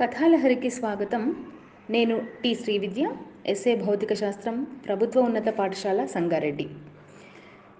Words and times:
కథాలహరికి 0.00 0.70
స్వాగతం. 0.70 1.46
నేను 1.90 2.20
T. 2.42 2.54
Srividya 2.54 3.12
SA 3.46 3.76
భౌతిక 3.76 4.14
శాస్త్రం 4.14 4.66
ప్రభుత్వ 4.86 5.20
ఉన్నత 5.20 5.48
పాఠశాల 5.48 6.04
సంగారెడ్డి. 6.04 6.68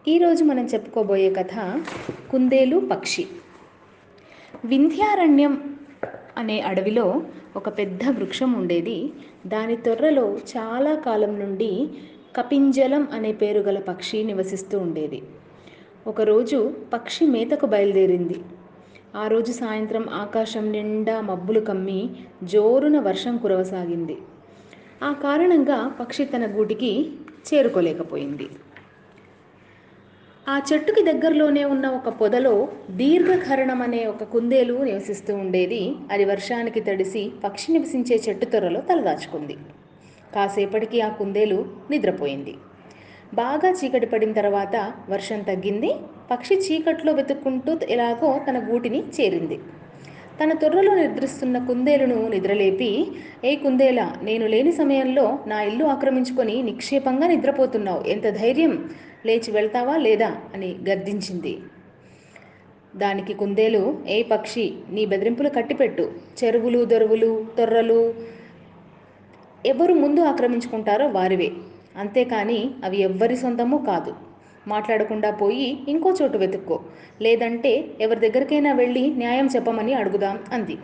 ఈరోజు 0.09 0.45
మనం 0.45 0.65
చెప్పుకోబోయే 0.65 1.33
కథ 1.33 1.83
కుందేలు 2.31 2.89
పక్షి. 2.93 3.27
వింధ్యారణ్యం 4.65 5.79
అనే 6.39 6.61
అడవిలో 6.61 7.23
ఒక 7.57 7.79
పెద్ద 7.79 8.09
వృక్షం 8.09 8.53
ఉండేది. 8.53 9.13
దాని 9.47 9.77
తొర్రలో 9.77 10.39
చాలా 10.57 10.95
కాలం 10.95 11.41
నుండి 11.41 11.89
కపింజలం 12.37 13.09
అనే 13.13 13.33
పేరు 13.33 13.61
గల 13.61 13.79
పక్షి 13.79 14.25
నివసిస్తూ 14.25 14.79
ఉండేది. 14.79 15.23
ఒకరోజు 16.07 16.77
పక్షి 16.93 17.27
మేతకు 17.27 17.67
బయలుదేరింది. 17.67 18.35
ఆ 19.17 19.27
రోజు 19.27 19.53
సాయంత్రం 19.53 20.09
ఆకాశం 20.09 20.73
నిండా 20.73 21.21
మబ్బులు 21.21 21.61
కమ్మి 21.61 22.09
జోరున 22.45 22.99
వర్షం 22.99 23.37
కురవసాగింది. 23.37 24.17
ఆ 25.03 25.13
కారణంగా 25.13 25.97
పక్షి 26.01 26.25
తన 26.25 26.47
గూటికి 26.47 27.13
చేరుకోలేకపోయింది. 27.49 28.49
ఆ 30.49 30.63
చెట్టుకి 30.73 31.03
దగ్గరలోనే 31.03 31.65
ఉన్న 31.65 31.87
ఒక 31.87 32.09
పొదలో 32.09 32.69
దీర్ఘకరణం 32.91 33.83
అనే 33.83 34.07
ఒక 34.07 34.25
కుందేలు 34.25 34.75
నివసిస్తూ 34.75 35.35
ఉండేది. 35.37 35.97
అది 36.13 36.25
వర్షానికి 36.25 36.81
తడిసి 36.81 37.33
పక్షి 37.45 37.73
నివసించే 37.73 38.23
చెట్టు 38.29 38.45
తొర్రలో 38.45 38.81
తలదాచుకుంది. 38.81 39.57
కాసేపటికి 40.35 41.01
ఆ 41.01 41.09
కుందేలు 41.09 41.65
నిద్రపోయింది. 41.91 42.55
బాగా 43.33 43.71
చీకటి 43.73 44.07
పడిన 44.07 44.33
తర్వాత 44.33 44.77
వర్షం 45.09 45.41
తగ్గింది. 45.43 45.91
పక్షి 46.31 46.55
చీకట్లో 46.57 47.13
వెతుక్కుంటూ 47.13 47.79
ఎలాగో 47.89 48.41
తన 48.47 48.59
గూటిని 48.69 49.01
చేరింది. 49.17 49.57
తన 50.41 50.53
తొర్రలో 50.53 50.95
నిద్రిస్తున్న 50.95 51.59
కుందేలును 51.67 52.29
నిద్రలేపి 52.29 52.89
ఏ 53.45 53.57
కుందేల 53.57 54.01
నేను 54.23 54.47
లేని 54.47 54.73
సమయంలో 54.73 55.27
నా 55.47 55.63
ఇల్లు 55.63 55.85
ఆక్రమించుకొని 55.87 56.63
నిక్షేపంగా 56.63 57.27
నిద్రపోతున్నావు. 57.27 58.03
ఎంత 58.07 58.27
ధైర్యం! 58.41 58.73
లేచి 59.27 59.51
వెళ్తావా 59.53 59.97
లేదా? 59.99 60.31
అని 60.55 60.71
గర్దించింది 60.89 61.55
దానికి 62.95 63.33
కుందేలు 63.35 63.83
ఏ 64.09 64.23
పక్షి 64.25 64.65
నీ 64.91 65.07
బెదిరింపులు 65.07 65.49
కట్టిపెట్టు. 65.49 66.05
చెరువులు 66.39 66.85
దొరువులు 66.85 67.31
తొర్రలు 67.57 68.01
ఎవరు 69.65 69.95
ముందు 69.95 70.21
ఆక్రమించుకుంటారో 70.23 71.07
వారివే. 71.09 71.49
అంతేకాని 71.97 72.71
అవి 72.85 72.99
ఎవ్వరి 73.01 73.37
సొంతము 73.37 73.77
కాదు. 73.87 74.13
మాట్లాడకుండా 74.69 75.31
పోయి 75.31 75.79
ఇంకో 75.89 76.15
చోటు 76.23 76.39
వెతుక్కో. 76.39 76.81
లేదంటే 77.23 77.85
ఎవరి 78.01 78.21
దగ్గరికైనా 78.29 78.73
వెళ్ళి 78.73 79.05
న్యాయం 79.17 79.49
చెప్పమని 79.57 79.95
అడుగుదాం 79.95 80.39
అంది. 80.53 80.77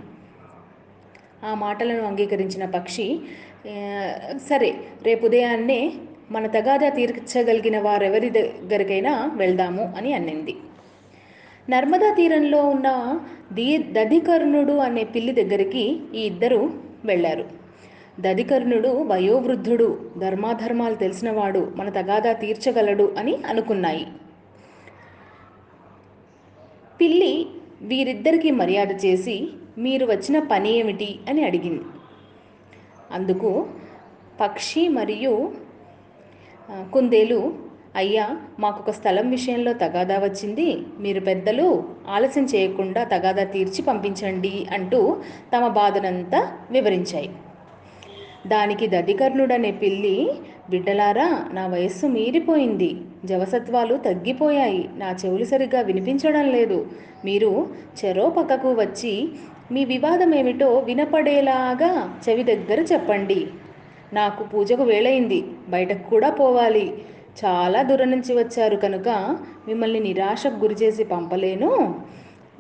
ఆ 1.45 1.55
మాటలను 1.55 2.05
అంగీకరించిన 2.05 2.65
పక్షి 2.65 3.07
సరే 4.51 4.71
రేపు 5.03 5.27
ఉదయాన్నే 5.27 5.93
మన 6.31 6.47
తగాదా 6.47 6.89
తీర్చగలిగిన 6.89 7.79
వారెవరి 7.81 8.31
దగ్గరికైనా 8.31 9.33
వెళ్దాము 9.37 9.95
అని 9.99 10.13
అన్నింది. 10.13 10.55
నర్మదా 11.71 12.15
తీరంలో 12.15 12.61
ఉన్న 12.69 12.89
దీ 13.53 13.79
దధికర్ణుడు 13.79 14.73
అనే 14.73 15.05
పిల్లి 15.05 15.33
దగ్గరికి 15.33 15.85
ఈ 16.15 16.23
ఇద్దరు 16.23 16.61
వెళ్ళారు. 17.05 17.60
దధికర్ణుడు 18.21 18.89
వయోవృద్ధుడు 18.89 20.11
ధర్మాధర్మాలు 20.19 20.95
తెలిసినవాడు 20.95 21.73
మన 21.77 21.89
తగాదా 21.89 22.33
తీర్చగలడు 22.33 23.15
అని 23.19 23.37
అనుకున్నాయి. 23.47 24.07
పిల్లి 27.01 27.47
వీరిద్దరికీ 27.83 28.51
మర్యాద 28.51 29.05
చేసి 29.05 29.49
మీరు 29.79 30.07
వచ్చిన 30.07 30.39
పని 30.39 30.71
ఏమిటి? 30.79 31.19
అని 31.29 31.45
అడిగింది. 31.45 31.83
అందుకు 33.13 33.67
పక్షి 34.41 34.89
మరియు 34.89 35.53
కుందేలు 36.93 37.55
అయ్యా 37.97 38.41
మాకొక 38.59 38.91
స్థలం 38.91 39.31
విషయంలో 39.31 39.73
తగాదా 39.73 40.19
వచ్చింది. 40.19 40.83
మీరు 40.99 41.21
పెద్దలు 41.21 41.85
ఆలస్యం 42.09 42.45
చేయకుండా 42.45 43.05
తగాదా 43.05 43.45
తీర్చి 43.45 43.83
పంపించండి 43.83 44.67
అంటూ 44.73 45.23
తమ 45.57 45.69
బాధనంతా 45.69 46.59
వివరించాయి. 46.71 47.31
దానికి 48.47 48.87
దధికర్ణుడనే 48.87 49.71
పిల్లి 49.71 50.31
బిడ్డలారా 50.71 51.49
నా 51.53 51.67
వయస్సు 51.67 52.07
మీరిపోయింది. 52.07 52.97
జవసత్వాలు 53.25 53.97
తగ్గిపోయాయి. 53.97 54.89
నా 54.97 55.17
చెవులు 55.25 55.45
సరిగ్గా 55.45 55.81
వినిపించడం 55.81 56.49
లేదు. 56.51 56.87
మీరు 57.25 57.69
చెరో 58.05 58.31
పక్కకు 58.31 58.73
వచ్చి 58.73 59.29
మీ 59.73 59.85
వివాదం 59.85 60.35
ఏమిటో 60.35 60.79
వినపడేలాగా 60.79 62.19
చెవి 62.29 62.43
దగ్గర 62.43 62.81
చెప్పండి. 62.81 63.47
నాకు 64.13 64.45
పూజకు 64.45 64.83
వేళయింది 64.83 65.45
బయటకు 65.69 66.11
కూడా 66.11 66.31
పోవాలి. 66.31 66.93
చాలా 67.45 67.83
దూరం 67.83 68.11
నుంచి 68.11 68.35
వచ్చారు 68.39 68.77
కనుక 68.77 69.09
మిమ్మల్ని 69.69 70.01
నిరాశకు 70.01 70.55
గురి 70.55 70.75
చేసి 70.75 71.05
పంపలేను. 71.05 71.95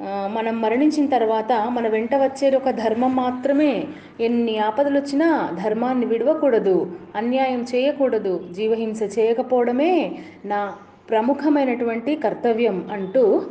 మనం 0.08 0.60
మరణించిన 0.60 1.06
తర్వాత 1.06 1.52
మన 1.52 1.88
వెంట 1.88 2.14
వచ్చే 2.14 2.56
ఒక 2.56 2.70
ధర్మం 2.70 3.16
మాత్రమే. 3.16 3.84
ఎన్ని 4.20 4.58
ఆపదలు 4.58 4.98
వచ్చినా 4.98 5.50
ధర్మాన్ని 5.64 6.06
విడవకూడదు 6.06 6.96
అన్యాయం 7.16 7.66
చేయకూడదు 7.74 8.48
జీవహింస 8.52 9.02
చేయకపోవడమే 9.18 10.20
నా 10.44 10.72
ప్రముఖమైనటువంటి 11.10 12.16
కర్తవ్యం 12.16 12.88
అంటూ 12.92 13.42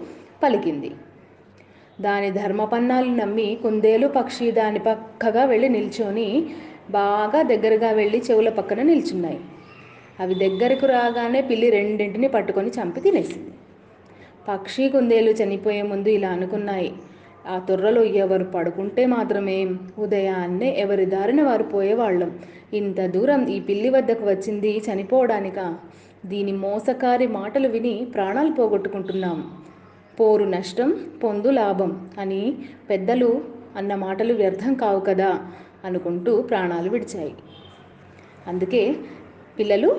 పలికింది. 0.43 0.91
దాని 2.01 2.31
ధర్మపన్నాలు 2.31 3.11
నమ్మి 3.11 3.57
కుందేలు 3.63 4.07
పక్షి 4.07 4.51
దాని 4.51 4.79
పక్కగా 4.79 5.45
వెళ్ళి 5.45 5.69
నిల్చొని 5.69 6.45
బాగా 6.89 7.41
దగ్గరగా 7.41 7.91
వెళ్ళి 7.91 8.23
చెవుల 8.31 8.49
పక్కన 8.49 8.81
నిల్చున్నాయి. 8.81 9.39
అవి 10.19 10.35
దగ్గరకు 10.35 10.85
రాగానే 10.85 11.41
పిల్లి 11.41 11.69
రెండింటిని 11.69 12.27
పట్టుకొని 12.27 12.69
చంపి 12.69 12.99
తినేసింది. 12.99 13.51
పక్షి 14.49 14.85
కుందేలు 14.89 15.31
చనిపోయే 15.31 15.81
ముందు 15.81 16.09
ఇలా 16.09 16.29
అనుకున్నాయి. 16.29 16.89
ఆ 17.47 17.55
తొర్రలో 17.59 18.03
ఎవరు 18.23 18.43
పడుకుంటే 18.43 19.03
మాత్రమే 19.05 19.57
ఉదయాన్నే 19.97 20.69
ఎవరి 20.79 21.05
దారిన 21.05 21.41
వారు 21.43 21.63
పోయేవాళ్ళం. 21.63 22.31
ఇంత 22.73 22.99
దూరం 23.05 23.41
ఈ 23.47 23.59
పిల్లి 23.59 23.89
వద్దకు 23.89 24.25
వచ్చింది 24.25 24.71
చనిపోవడానిక? 24.87 25.59
దీని 26.25 26.51
మోసకారి 26.51 27.27
మాటలు 27.27 27.67
విని 27.67 27.95
ప్రాణాలు 28.15 28.51
పోగొట్టుకుంటున్నాం. 28.51 29.39
పోరు 30.19 30.45
నష్టం 30.55 30.89
పొందు 31.23 31.49
లాభం 31.51 31.91
అని 32.19 32.41
పెద్దలు 32.89 33.29
అన్న 33.77 33.95
మాటలు 33.95 34.33
వ్యర్థం 34.33 34.73
కావు 34.73 34.99
కదా 34.99 35.31
అనుకుంటూ 35.85 36.31
ప్రాణాలు 36.41 36.89
విడిచాయి. 36.89 37.33
అందుకే 38.47 38.83
పిల్లలు 39.59 39.89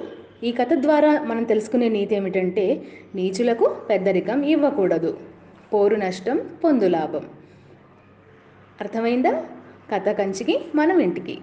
ఈ 0.44 0.52
కథ 0.52 0.68
ద్వారా 0.74 1.20
మనం 1.22 1.44
తెలుసుకునే 1.44 1.88
నీతి 1.88 2.14
ఏమిటంటే 2.14 2.82
నీచులకు 3.14 3.76
పెద్దరికం 3.90 4.42
ఇవ్వకూడదు. 4.42 5.20
పోరు 5.72 5.96
నష్టం 5.96 6.40
పొందు 6.64 6.88
లాభం. 6.88 7.28
అర్థమైందా? 8.80 9.46
కథ 9.92 10.08
కంచికి 10.08 10.60
మనం 10.74 10.98
ఇంటికి. 10.98 11.38